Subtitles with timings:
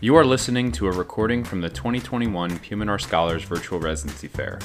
[0.00, 4.60] You are listening to a recording from the 2021 PM&R Scholars Virtual Residency Fair.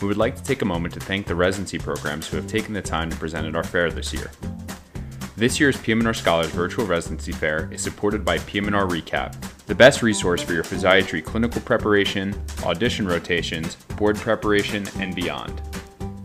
[0.00, 2.72] We would like to take a moment to thank the residency programs who have taken
[2.72, 4.30] the time to present at our fair this year.
[5.36, 10.40] This year's PM&R Scholars Virtual Residency Fair is supported by PM&R Recap, the best resource
[10.40, 12.34] for your physiatry clinical preparation,
[12.64, 15.60] audition rotations, board preparation, and beyond.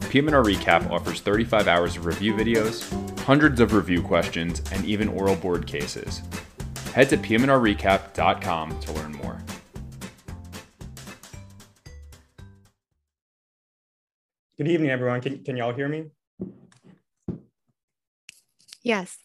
[0.10, 5.36] PM&R Recap offers 35 hours of review videos, hundreds of review questions, and even oral
[5.36, 6.22] board cases.
[6.96, 9.38] Head to pmnrrecap.com to learn more.
[14.58, 15.20] Good evening, everyone.
[15.20, 16.06] Can, can y'all hear me?
[18.82, 19.18] Yes.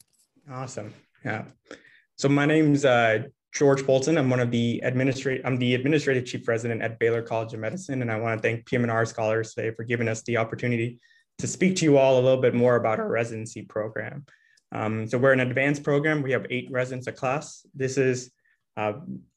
[0.51, 0.93] Awesome.
[1.25, 1.45] Yeah.
[2.17, 3.23] So my name's uh,
[3.55, 4.19] George Bolton.
[4.19, 5.47] I'm one of the administrative.
[5.47, 8.67] I'm the administrative chief resident at Baylor College of Medicine, and I want to thank
[8.67, 10.99] PM&R scholars today for giving us the opportunity
[11.39, 14.25] to speak to you all a little bit more about our residency program.
[14.73, 16.23] Um, so we're an advanced program.
[16.23, 17.67] We have eight residents a class.
[17.75, 18.31] This is
[18.77, 18.95] uh,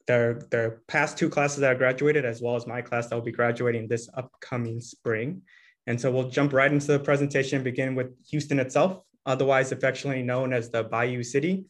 [0.08, 3.24] the, the past two classes that I graduated, as well as my class that will
[3.24, 5.42] be graduating this upcoming spring.
[5.88, 10.54] And so we'll jump right into the presentation, begin with Houston itself, otherwise affectionately known
[10.54, 11.66] as the Bayou City.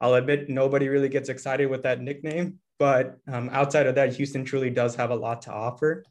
[0.00, 4.44] I'll admit nobody really gets excited with that nickname, but um, outside of that, Houston
[4.44, 6.04] truly does have a lot to offer.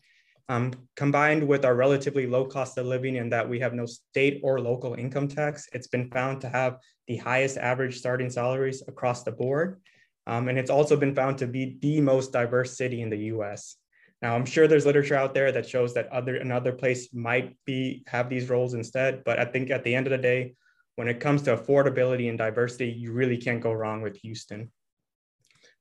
[0.49, 4.39] Um, combined with our relatively low cost of living and that we have no state
[4.43, 9.23] or local income tax, it's been found to have the highest average starting salaries across
[9.23, 9.81] the board.
[10.25, 13.75] Um, and it's also been found to be the most diverse city in the US.
[14.21, 18.03] Now, I'm sure there's literature out there that shows that other another place might be
[18.07, 20.55] have these roles instead, but I think at the end of the day,
[20.95, 24.71] when it comes to affordability and diversity, you really can't go wrong with Houston.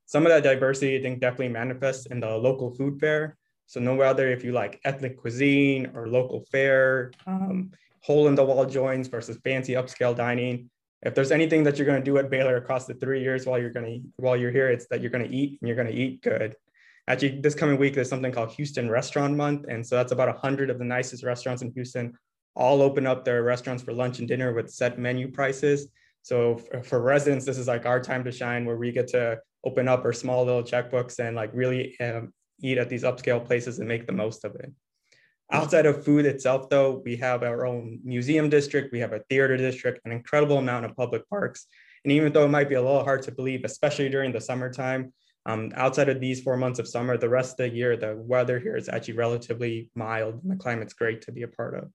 [0.05, 3.37] Some of that diversity, I think, definitely manifests in the local food fare.
[3.67, 8.43] So no matter if you like ethnic cuisine or local fare, um, hole in the
[8.43, 10.69] wall joints versus fancy upscale dining.
[11.03, 13.59] If there's anything that you're going to do at Baylor across the three years while
[13.59, 15.87] you're going to while you're here, it's that you're going to eat and you're going
[15.87, 16.55] to eat good.
[17.07, 20.69] Actually, this coming week there's something called Houston Restaurant Month, and so that's about hundred
[20.69, 22.17] of the nicest restaurants in Houston
[22.57, 25.87] all open up their restaurants for lunch and dinner with set menu prices.
[26.23, 29.87] So for, residents, this is like our time to shine, where we get to open
[29.87, 33.87] up our small little checkbooks and like really um, eat at these upscale places and
[33.87, 34.71] make the most of it.
[35.51, 39.55] Outside of food itself, though, we have our own museum district, we have a theater
[39.55, 41.67] district, an incredible amount of public parks.
[42.03, 45.13] And even though it might be a little hard to believe, especially during the summertime,
[45.45, 48.59] um, outside of these four months of summer, the rest of the year, the weather
[48.59, 51.89] here is actually relatively mild and the climate's great to be a part of.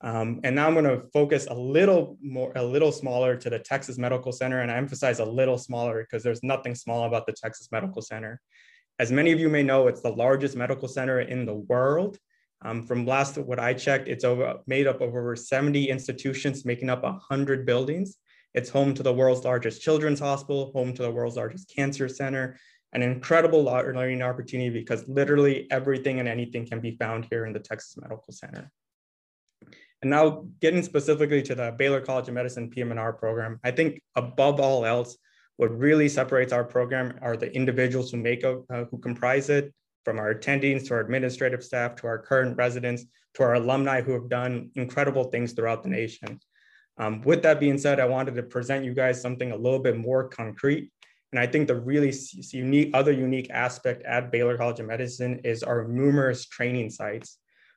[0.00, 3.58] Um, and now I'm going to focus a little more, a little smaller to the
[3.58, 4.62] Texas Medical Center.
[4.62, 8.40] And I emphasize a little smaller because there's nothing small about the Texas Medical Center.
[9.00, 12.18] As many of you may know, it's the largest medical center in the world.
[12.60, 16.90] Um, from last what I checked, it's over, made up of over 70 institutions, making
[16.90, 18.18] up 100 buildings.
[18.52, 22.58] It's home to the world's largest children's hospital, home to the world's largest cancer center,
[22.92, 27.58] an incredible learning opportunity because literally everything and anything can be found here in the
[27.58, 28.70] Texas Medical Center.
[30.02, 34.60] And now getting specifically to the Baylor College of Medicine PM&R program, I think above
[34.60, 35.16] all else,
[35.60, 39.74] what really separates our program are the individuals who make up, uh, who comprise it,
[40.06, 43.04] from our attendings to our administrative staff to our current residents
[43.34, 46.40] to our alumni who have done incredible things throughout the nation.
[46.96, 49.98] Um, with that being said, I wanted to present you guys something a little bit
[49.98, 50.90] more concrete.
[51.30, 52.14] And I think the really
[52.52, 57.36] unique, other unique aspect at Baylor College of Medicine is our numerous training sites.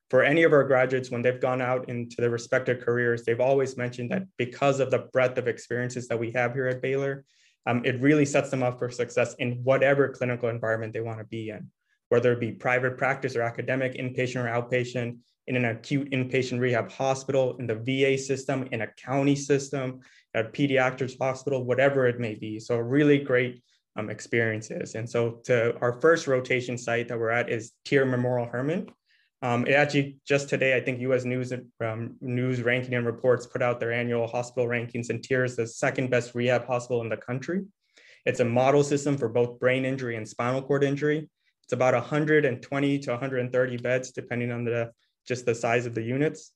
[0.09, 3.75] For any of our graduates, when they've gone out into their respective careers, they've always
[3.75, 7.25] mentioned that because of the breadth of experiences that we have here at Baylor,
[7.65, 11.25] um, it really sets them up for success in whatever clinical environment they want to
[11.25, 11.69] be in,
[12.09, 16.91] whether it be private practice or academic, inpatient or outpatient, in an acute inpatient rehab
[16.91, 19.99] hospital, in the VA system, in a county system,
[20.33, 22.59] a pediatrics hospital, whatever it may be.
[22.59, 23.61] So really great
[23.95, 24.95] um, experiences.
[24.95, 28.89] And so to our first rotation site that we're at is TIRR Memorial Hermann.
[29.43, 31.25] Um, it actually just today, I think U.S.
[31.25, 35.67] News um, News Ranking and Reports put out their annual hospital rankings, and TIRR's the
[35.67, 37.65] second best rehab hospital in the country.
[38.25, 41.29] It's a model system for both brain injury and spinal cord injury.
[41.65, 44.91] It's about 120 to 130 beds, depending on the
[45.27, 46.53] just the size of the units.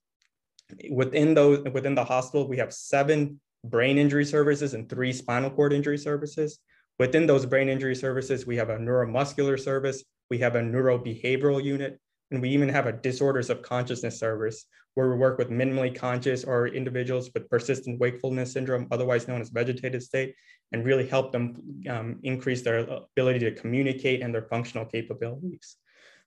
[0.90, 5.74] Within those, within the hospital, we have seven brain injury services and three spinal cord
[5.74, 6.60] injury services.
[7.00, 12.00] Within those brain injury services, we have a neuromuscular service, we have a neurobehavioral unit,
[12.32, 14.66] and we even have a disorders of consciousness service
[14.96, 19.50] where we work with minimally conscious or individuals with persistent wakefulness syndrome, otherwise known as
[19.50, 20.34] vegetative state,
[20.72, 25.78] and really help them um, increase their ability to communicate and their functional capabilities.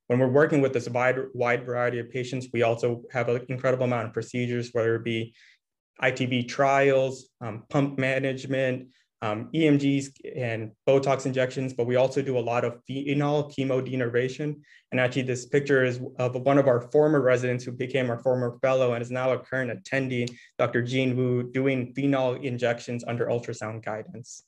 [0.06, 3.85] When we're working with this wide, wide variety of patients, we also have an incredible
[3.85, 5.35] amount of procedures, whether it be
[6.00, 8.88] ITB trials, um, pump management,
[9.22, 14.56] um, EMGs and Botox injections, but we also do a lot of phenol chemo denervation.
[14.93, 18.58] And actually this picture is of one of our former residents who became our former
[18.62, 20.82] fellow and is now a current attendee, Dr.
[20.82, 24.44] Jean Wu, doing phenol injections under ultrasound guidance.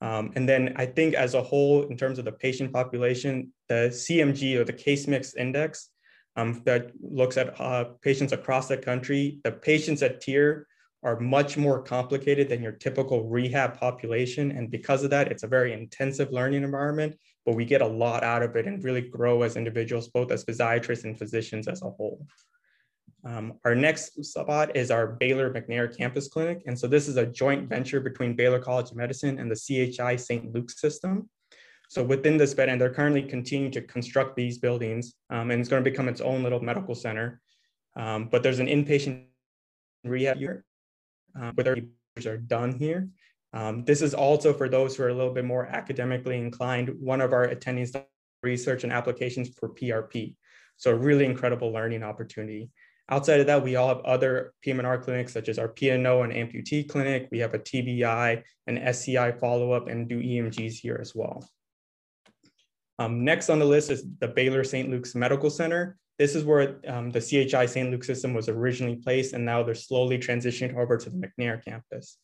[0.00, 3.88] Um, and then I think as a whole, in terms of the patient population, the
[3.90, 5.88] CMG or the case mix index
[6.36, 10.66] um, that looks at uh, patients across the country, the patients at TIRR
[11.04, 14.50] are much more complicated than your typical rehab population.
[14.52, 18.24] And because of that, it's a very intensive learning environment, but we get a lot
[18.24, 21.90] out of it and really grow as individuals, both as physiatrists and physicians as a
[21.90, 22.26] whole.
[23.26, 26.62] Um, our next spot is our Baylor McNair campus clinic.
[26.66, 30.16] And so this is a joint venture between Baylor College of Medicine and the CHI
[30.16, 30.54] St.
[30.54, 31.28] Luke's system.
[31.90, 35.68] So within this bed, and they're currently continuing to construct these buildings, um, and it's
[35.68, 37.42] going to become its own little medical center.
[37.94, 39.24] Um, but there's an inpatient
[40.02, 40.64] rehab here
[41.40, 43.08] um, where their are done here.
[43.52, 46.90] Um, this is also for those who are a little bit more academically inclined.
[47.00, 47.94] One of our attendees
[48.42, 50.34] research and applications for PRP.
[50.76, 52.70] So a really incredible learning opportunity.
[53.10, 56.88] Outside of that, we all have other PM&R clinics such as our P&O and amputee
[56.88, 57.28] clinic.
[57.30, 61.46] We have a TBI and SCI follow-up and do EMGs here as well.
[62.98, 64.88] Um, next on the list is the Baylor St.
[64.88, 65.98] Luke's Medical Center.
[66.18, 67.90] This is where um, the CHI St.
[67.90, 72.18] Luke system was originally placed, and now they're slowly transitioning over to the McNair campus.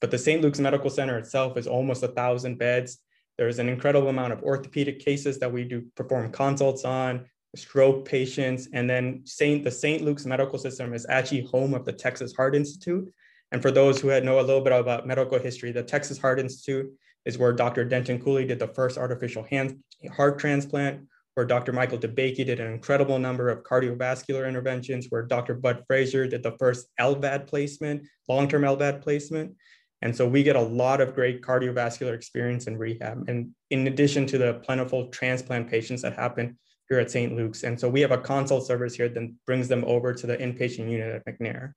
[0.00, 0.42] But the St.
[0.42, 2.98] Luke's Medical Center itself is almost a thousand beds.
[3.38, 8.68] There's an incredible amount of orthopedic cases that we do perform consults on, stroke patients,
[8.72, 10.02] and then Saint, the St.
[10.02, 13.12] Luke's Medical System is actually home of the Texas Heart Institute.
[13.52, 16.40] And for those who had know a little bit about medical history, the Texas Heart
[16.40, 16.90] Institute
[17.24, 17.84] is where Dr.
[17.84, 19.78] Denton Cooley did the first artificial hand,
[20.16, 21.70] heart transplant, where Dr.
[21.74, 25.52] Michael DeBakey did an incredible number of cardiovascular interventions, where Dr.
[25.52, 29.54] Bud Frazier did the first LVAD placement, long-term LVAD placement.
[30.00, 33.28] And so we get a lot of great cardiovascular experience in rehab.
[33.28, 36.56] And in addition to the plentiful transplant patients that happen
[36.88, 37.36] here at St.
[37.36, 37.64] Luke's.
[37.64, 40.90] And so we have a consult service here that brings them over to the inpatient
[40.90, 41.72] unit at McNair.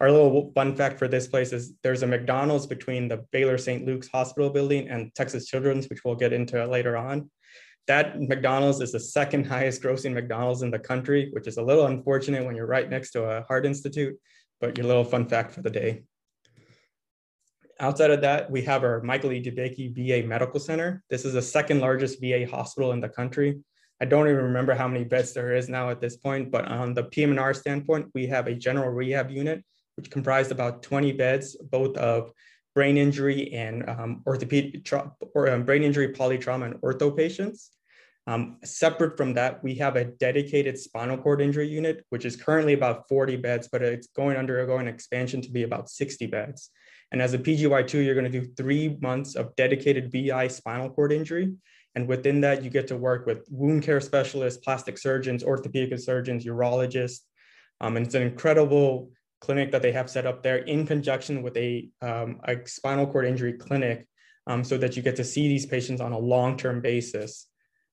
[0.00, 3.86] Our little fun fact for this place is there's a McDonald's between the Baylor St.
[3.86, 7.30] Luke's Hospital building and Texas Children's, which we'll get into later on
[7.88, 11.86] that McDonald's is the second highest grossing McDonald's in the country, which is a little
[11.86, 14.16] unfortunate when you're right next to a heart institute,
[14.60, 16.02] but your little fun fact for the day.
[17.80, 19.42] Outside of that, we have our Michael E.
[19.42, 21.02] DeBakey VA Medical Center.
[21.08, 23.58] This is the second largest VA hospital in the country.
[24.00, 26.92] I don't even remember how many beds there is now at this point, but on
[26.92, 29.64] the PM&R standpoint, we have a general rehab unit,
[29.96, 32.32] which comprised about 20 beds, both of
[32.74, 34.86] brain injury and um, orthopedic
[35.34, 37.70] or um, brain injury, polytrauma, and ortho patients.
[38.28, 42.74] Um, separate from that, we have a dedicated spinal cord injury unit, which is currently
[42.74, 46.68] about 40 beds, but it's going undergoing expansion to be about 60 beds.
[47.10, 51.10] And as a PGY2, you're going to do three months of dedicated VI spinal cord
[51.10, 51.54] injury.
[51.94, 56.44] And within that, you get to work with wound care specialists, plastic surgeons, orthopedic surgeons,
[56.44, 57.20] urologists.
[57.80, 59.10] Um, and it's an incredible
[59.40, 63.24] clinic that they have set up there in conjunction with a, um, a spinal cord
[63.24, 64.06] injury clinic
[64.46, 67.46] um, so that you get to see these patients on a long-term basis.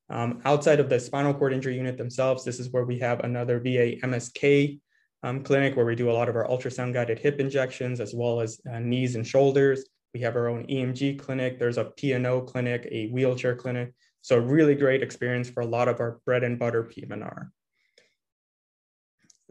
[0.10, 3.60] Um, outside of the spinal cord injury unit themselves, this is where we have another
[3.60, 4.80] VA MSK
[5.24, 8.40] um, clinic where we do a lot of our ultrasound guided hip injections as well
[8.40, 9.86] as uh, knees and shoulders.
[10.13, 11.60] We have our own EMG clinic.
[11.60, 13.94] There's a P&O clinic, a wheelchair clinic.
[14.22, 17.51] So really great experience for a lot of our bread and butter PM&R.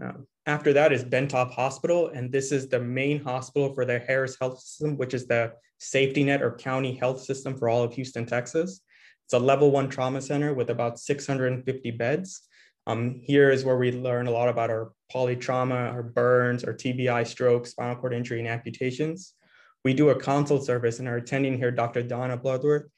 [0.02, 3.98] Um, after that is Ben Taub Hospital, and this is the main hospital for the
[3.98, 7.94] Harris Health System, which is the safety net or county health system for all of
[7.94, 8.80] Houston, Texas.
[9.24, 12.42] It's a level one trauma center with about 650 beds.
[12.86, 17.26] Um, here is where we learn a lot about our polytrauma, our burns, our TBI,
[17.26, 19.34] strokes, spinal cord injury, and amputations.
[19.84, 22.02] We do a consult service, and our attending here, Dr.
[22.02, 22.88] Donna Bloodworth,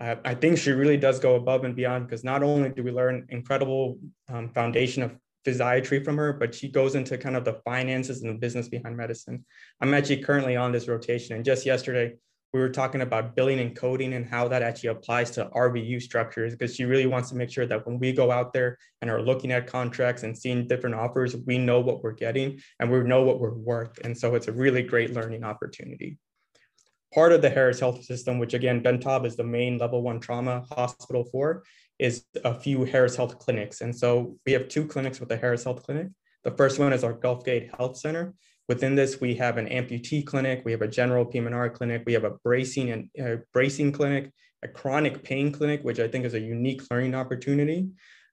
[0.00, 2.90] uh, I think she really does go above and beyond because not only do we
[2.90, 3.98] learn incredible
[4.28, 8.30] um, foundation of physiatry from her, but she goes into kind of the finances and
[8.30, 9.44] the business behind medicine.
[9.80, 12.14] I'm actually currently on this rotation, and just yesterday
[12.52, 16.52] we were talking about billing and coding and how that actually applies to RVU structures
[16.54, 19.22] because she really wants to make sure that when we go out there and are
[19.22, 23.22] looking at contracts and seeing different offers, we know what we're getting and we know
[23.22, 23.98] what we're worth.
[24.04, 26.18] And so it's a really great learning opportunity.
[27.14, 30.20] Part of the Harris Health System, which again, Ben Taub is the main level one
[30.20, 31.62] trauma hospital for,
[31.98, 33.80] is a few Harris Health clinics.
[33.80, 36.08] And so we have two clinics with the Harris Health Clinic.
[36.44, 38.34] The first one is our Gulfgate Health Center,
[38.68, 42.24] Within this, we have an amputee clinic, we have a general PM&R clinic, we have
[42.24, 44.30] a bracing and uh, bracing clinic,
[44.62, 47.88] a chronic pain clinic, which I think is a unique learning opportunity,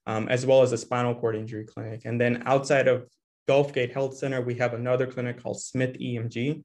[0.06, 2.02] um, as well as a spinal cord injury clinic.
[2.06, 3.08] And then outside of
[3.50, 6.64] Gulfgate Health Center, we have another clinic called Smith EMG.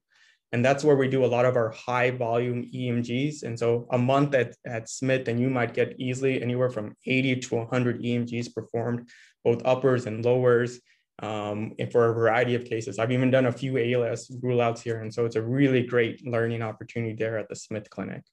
[0.51, 3.43] And that's where we do a lot of our high volume EMGs.
[3.43, 7.37] And so a month at, at Smith, and you might get easily anywhere from 80
[7.37, 9.09] to 100 EMGs performed,
[9.43, 10.79] both uppers and lowers
[11.21, 12.99] um, for a variety of cases.
[12.99, 15.01] I've even done a few ALS rule outs here.
[15.01, 18.23] And so it's a really great learning opportunity there at the Smith Clinic.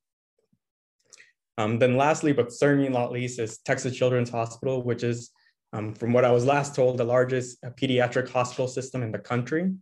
[1.58, 5.30] Um, then lastly, but certainly not least, is Texas Children's Hospital, which is,
[5.72, 9.18] um, from what I was last told, the largest uh, pediatric hospital system in the
[9.18, 9.72] country.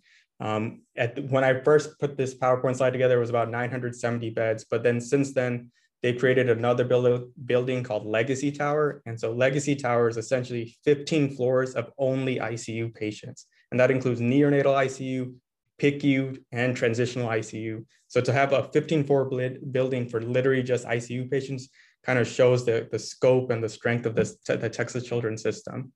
[0.40, 4.64] Um, at, when I first put this PowerPoint slide together, it was about 970 beds,
[4.68, 5.70] but then since then,
[6.02, 9.02] they created another build, building called Legacy Tower.
[9.06, 13.46] And so Legacy Tower is essentially 15 floors of only ICU patients.
[13.70, 15.34] And that includes neonatal ICU,
[15.80, 17.84] PICU, and transitional ICU.
[18.08, 19.30] So to have a 15 floor
[19.70, 21.68] building for literally just ICU patients
[22.02, 25.92] kind of shows the, the scope and the strength of this, the Texas Children's System.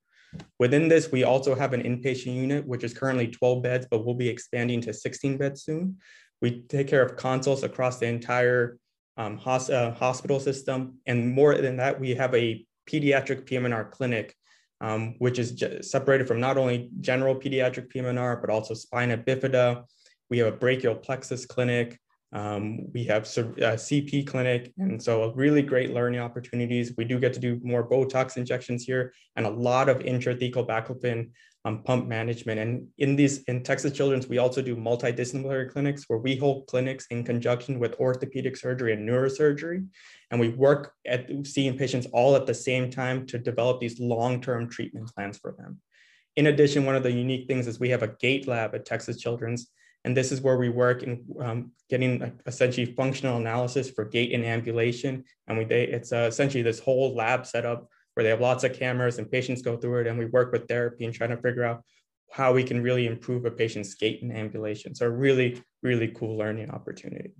[0.58, 4.14] Within this, we also have an inpatient unit, which is currently 12 beds, but we'll
[4.14, 5.96] be expanding to 16 beds soon.
[6.42, 8.78] We take care of consults across the entire
[9.16, 10.98] um, hos uh, hospital system.
[11.06, 14.34] And more than that, we have a pediatric PM&R clinic,
[14.80, 19.84] um, which is separated from not only general pediatric PM&R, but also spina bifida.
[20.30, 21.98] We have a brachial plexus clinic.
[22.32, 26.92] Um, we have a uh, CP clinic, and so really great learning opportunities.
[26.96, 31.30] We do get to do more Botox injections here and a lot of intrathecal baclofen
[31.64, 32.60] um, pump management.
[32.60, 37.06] And in these, in Texas Children's, we also do multidisciplinary clinics where we hold clinics
[37.06, 39.86] in conjunction with orthopedic surgery and neurosurgery.
[40.30, 44.68] And we work at seeing patients all at the same time to develop these long-term
[44.68, 45.80] treatment plans for them.
[46.36, 49.18] In addition, one of the unique things is we have a gait lab at Texas
[49.18, 49.68] Children's,
[50.04, 54.44] and this is where we work in um, getting essentially functional analysis for gait and
[54.44, 55.24] ambulation.
[55.46, 58.72] And we, they, it's uh, essentially this whole lab setup where they have lots of
[58.72, 61.64] cameras and patients go through it and we work with therapy and trying to figure
[61.64, 61.82] out
[62.32, 64.94] how we can really improve a patient's gait and ambulation.
[64.94, 67.32] So a really, really cool learning opportunity.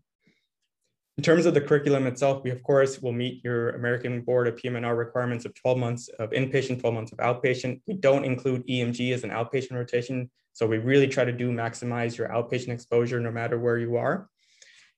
[1.16, 4.56] In terms of the curriculum itself, we of course will meet your American Board of
[4.56, 7.80] PM&R requirements of 12 months of inpatient, 12 months of outpatient.
[7.86, 10.28] We don't include EMG as an outpatient rotation.
[10.52, 14.28] So we really try to do maximize your outpatient exposure no matter where you are.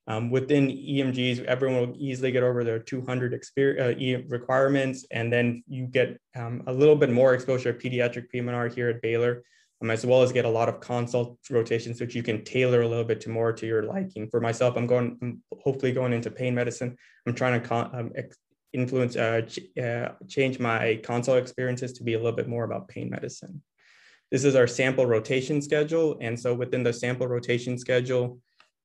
[0.08, 5.64] Um, within EMGs, everyone will easily get over their 200 experience, uh, requirements, and then
[5.66, 9.42] you get um, a little bit more exposure to pediatric PM&R here at Baylor,
[9.82, 12.88] um, as well as get a lot of consult rotations, which you can tailor a
[12.88, 14.28] little bit to more to your liking.
[14.30, 16.96] For myself, I'm going, I'm hopefully going into pain medicine.
[17.26, 18.12] I'm trying to um,
[18.72, 22.86] influence, uh, ch uh, change my consult experiences to be a little bit more about
[22.86, 23.60] pain medicine.
[24.30, 26.18] This is our sample rotation schedule.
[26.20, 28.38] And so within the sample rotation schedule,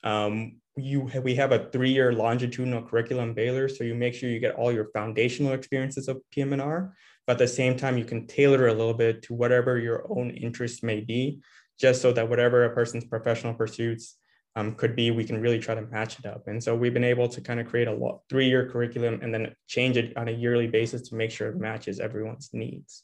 [0.04, 4.56] um, you we have a three-year longitudinal curriculum Baylor, so you make sure you get
[4.56, 6.96] all your foundational experiences of PM&R,
[7.28, 10.32] but at the same time, you can tailor a little bit to whatever your own
[10.32, 11.42] interest may be,
[11.80, 14.18] just so that whatever a person's professional pursuits
[14.56, 16.48] um, could be, we can really try to match it up.
[16.48, 19.98] And so we've been able to kind of create a three-year curriculum and then change
[19.98, 23.04] it on a yearly basis to make sure it matches everyone's needs.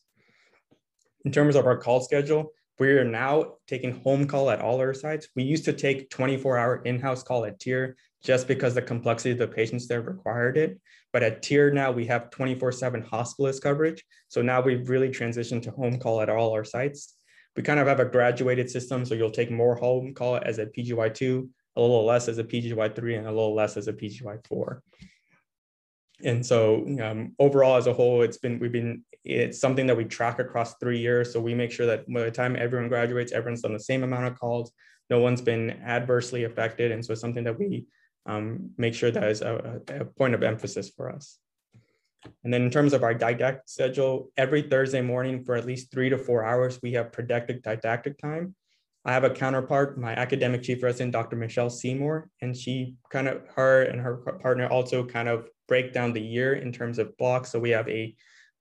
[1.26, 4.94] In terms of our call schedule, we are now taking home call at all our
[4.94, 5.28] sites.
[5.36, 9.40] We used to take 24 hour in-house call at TIRR just because the complexity of
[9.40, 10.80] the patients there required it.
[11.12, 14.04] But at TIRR now we have 24 seven hospitalist coverage.
[14.28, 17.16] So now we've really transitioned to home call at all our sites.
[17.56, 19.06] We kind of have a graduated system.
[19.06, 23.18] So you'll take more home call as a PGY2, a little less as a PGY3
[23.18, 24.80] and a little less as a PGY4
[26.24, 30.06] and so um, overall as a whole it's been we've been it's something that we
[30.06, 31.34] track across three years.
[31.34, 34.26] So we make sure that by the time everyone graduates everyone's done the same amount
[34.26, 34.72] of calls.
[35.10, 36.92] No one's been adversely affected.
[36.92, 37.86] And so it's something that we
[38.26, 41.40] um, make sure that is a, a, point of emphasis for us.
[42.44, 46.10] And then in terms of our didactic schedule every thursday morning for at least three
[46.10, 48.54] to four hours we have predicted didactic time
[49.08, 51.38] I have a counterpart, my academic chief resident, Dr.
[51.38, 56.12] Michelle Seymour, and she kind of, her and her partner also kind of break down
[56.12, 57.50] the year in terms of blocks.
[57.50, 58.14] So we have a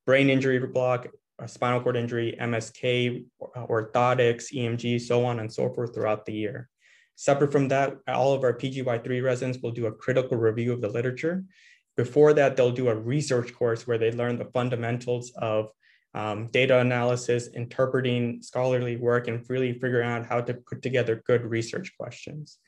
[0.06, 1.08] brain injury block,
[1.40, 3.24] a spinal cord injury, MSK,
[3.56, 6.68] orthotics, EMG, so on and so forth throughout the year.
[7.16, 10.88] Separate from that, all of our PGY3 residents will do a critical review of the
[10.88, 11.42] literature.
[11.96, 15.70] Before that, they'll do a research course where they learn the fundamentals of
[16.16, 21.44] um, data analysis, interpreting scholarly work, and really figuring out how to put together good
[21.44, 22.58] research questions.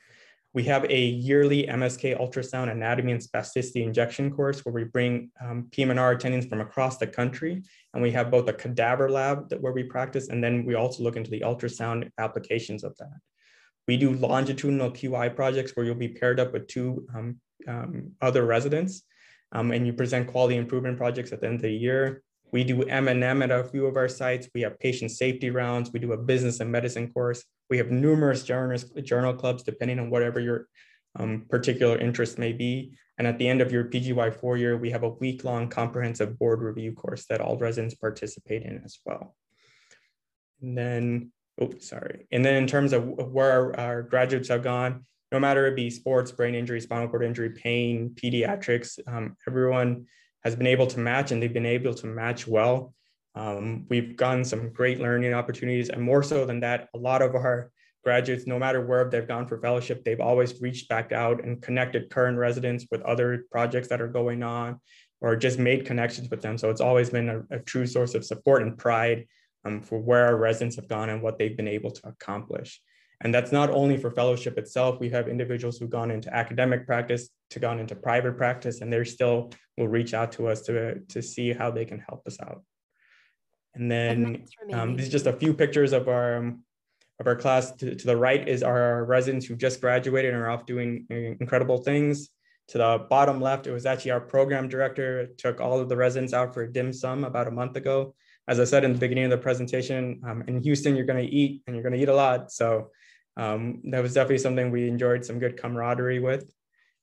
[0.53, 5.67] We have a yearly MSK ultrasound anatomy and spasticity injection course where we bring um,
[5.71, 7.63] PM&R attendings from across the country.
[7.93, 11.03] And we have both a cadaver lab that, where we practice, and then we also
[11.03, 13.19] look into the ultrasound applications of that.
[13.87, 18.45] We do longitudinal QI projects where you'll be paired up with two um, um, other
[18.45, 19.03] residents
[19.51, 22.23] um, and you present quality improvement projects at the end of the year.
[22.51, 24.47] We do M&M at a few of our sites.
[24.53, 25.91] We have patient safety rounds.
[25.91, 27.43] We do a business and medicine course.
[27.69, 30.67] We have numerous journal clubs, depending on whatever your
[31.17, 32.97] um, particular interest may be.
[33.17, 36.39] And at the end of your PGY four year, we have a week long comprehensive
[36.39, 39.35] board review course that all residents participate in as well.
[40.61, 42.27] And then, oh, sorry.
[42.31, 45.89] And then in terms of where our, our graduates have gone, no matter it be
[45.89, 50.05] sports, brain injury, spinal cord injury, pain, pediatrics, um, everyone
[50.43, 52.93] has been able to match and they've been able to match well.
[53.35, 57.35] Um, we've gotten some great learning opportunities and more so than that, a lot of
[57.35, 57.71] our
[58.03, 62.09] graduates, no matter where they've gone for fellowship, they've always reached back out and connected
[62.09, 64.79] current residents with other projects that are going on
[65.21, 66.57] or just made connections with them.
[66.57, 69.27] So it's always been a, a true source of support and pride
[69.65, 72.81] um, for where our residents have gone and what they've been able to accomplish.
[73.21, 74.99] And that's not only for fellowship itself.
[74.99, 79.03] We have individuals who've gone into academic practice, to gone into private practice, and they
[79.03, 82.63] still will reach out to us to, to see how they can help us out.
[83.75, 86.63] And then um, these are just a few pictures of our um,
[87.19, 87.71] of our class.
[87.73, 91.77] To, to, the right is our residents who just graduated and are off doing incredible
[91.77, 92.29] things.
[92.69, 96.33] To the bottom left, it was actually our program director took all of the residents
[96.33, 98.15] out for a dim sum about a month ago.
[98.47, 101.31] As I said in the beginning of the presentation, um, in Houston, you're going to
[101.31, 102.51] eat and you're going to eat a lot.
[102.51, 102.89] So
[103.37, 106.51] um, that was definitely something we enjoyed some good camaraderie with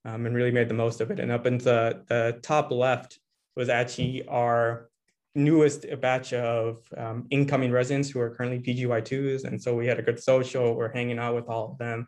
[0.07, 1.19] um, and really made the most of it.
[1.19, 3.19] And up into the, the top left
[3.57, 4.89] was actually our
[5.35, 9.45] newest batch of um, incoming residents who are currently PGY2s.
[9.45, 12.07] And so we had a good social, we're hanging out with all of them.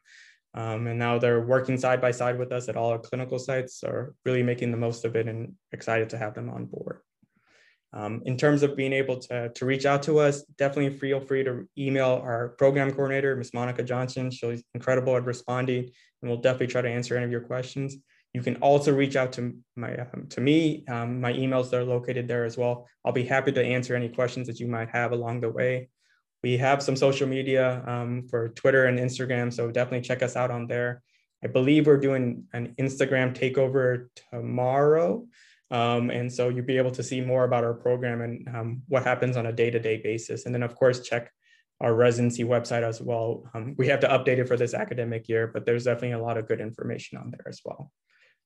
[0.54, 3.82] Um, and now they're working side by side with us at all our clinical sites,
[3.84, 7.00] are really making the most of it and excited to have them on board.
[7.92, 11.42] Um, in terms of being able to, to reach out to us, definitely feel free
[11.44, 13.54] to email our program coordinator, Ms.
[13.54, 14.30] Monica Johnson.
[14.30, 15.90] She's incredible at responding
[16.20, 17.96] and we'll definitely try to answer any of your questions.
[18.34, 20.84] You can also reach out to my um, to me.
[20.86, 22.86] Um, my emails are located there as well.
[23.04, 25.88] I'll be happy to answer any questions that you might have along the way.
[26.42, 30.50] We have some social media um, for Twitter and Instagram, so definitely check us out
[30.50, 31.02] on there.
[31.42, 35.26] I believe we're doing an Instagram takeover tomorrow.
[35.70, 39.04] Um, and so you'll be able to see more about our program and um, what
[39.04, 40.46] happens on a day-to-day basis.
[40.46, 41.30] And then of course, check
[41.80, 43.48] our residency website as well.
[43.54, 46.36] Um, we have to update it for this academic year, but there's definitely a lot
[46.36, 47.92] of good information on there as well.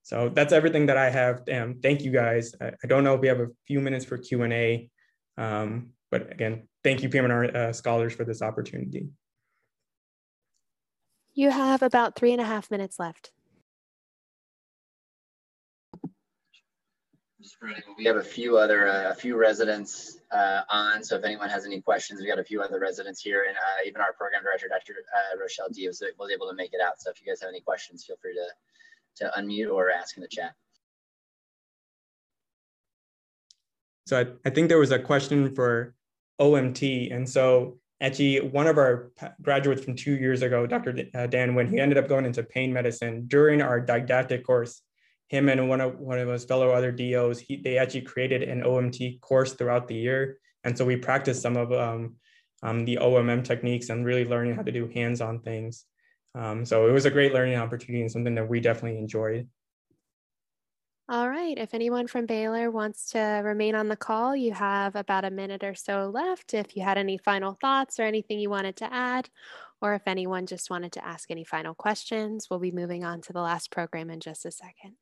[0.03, 1.43] So that's everything that I have.
[1.51, 2.53] Um, thank you guys.
[2.61, 4.89] I, I, don't know if we have a few minutes for Q&A,
[5.37, 9.07] um, but again, thank you PM&R uh, scholars for this opportunity.
[11.33, 13.31] You have about three and a half minutes left.
[17.97, 21.03] We have a few other, uh, a few residents uh, on.
[21.03, 23.87] So if anyone has any questions, we got a few other residents here, and uh,
[23.87, 24.93] even our program director, Dr.
[25.15, 27.01] Uh, Rochelle Dy, was, was able to make it out.
[27.01, 28.45] So if you guys have any questions, feel free to
[29.15, 30.53] to unmute or ask in the chat.
[34.07, 35.93] So I, I think there was a question for
[36.41, 41.05] OMT, and so actually one of our graduates from two years ago, Dr.
[41.13, 44.81] Uh, Dan Wynn, he ended up going into pain medicine during our didactic course
[45.33, 48.61] him and one of one of his fellow other DOs, he, they actually created an
[48.61, 50.37] OMT course throughout the year.
[50.63, 52.17] And so we practiced some of um,
[52.61, 55.85] um, the OMM techniques and really learning how to do hands-on things.
[56.35, 59.47] Um, so it was a great learning opportunity and something that we definitely enjoyed.
[61.09, 61.57] All right.
[61.57, 65.63] If anyone from Baylor wants to remain on the call, you have about a minute
[65.63, 66.53] or so left.
[66.53, 69.29] If you had any final thoughts or anything you wanted to add,
[69.81, 73.33] or if anyone just wanted to ask any final questions, we'll be moving on to
[73.33, 74.95] the last program in just a second.